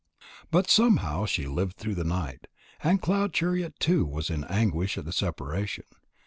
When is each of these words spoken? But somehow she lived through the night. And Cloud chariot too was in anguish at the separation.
But 0.49 0.67
somehow 0.67 1.27
she 1.27 1.45
lived 1.45 1.77
through 1.77 1.93
the 1.93 2.03
night. 2.03 2.47
And 2.81 2.99
Cloud 2.99 3.33
chariot 3.33 3.79
too 3.79 4.03
was 4.03 4.31
in 4.31 4.45
anguish 4.45 4.97
at 4.97 5.05
the 5.05 5.13
separation. 5.13 5.85